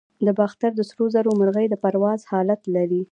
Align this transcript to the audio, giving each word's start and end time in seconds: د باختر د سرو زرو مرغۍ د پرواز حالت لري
د 0.25 0.27
باختر 0.39 0.71
د 0.75 0.81
سرو 0.89 1.05
زرو 1.15 1.31
مرغۍ 1.39 1.65
د 1.69 1.75
پرواز 1.83 2.19
حالت 2.31 2.61
لري 2.75 3.01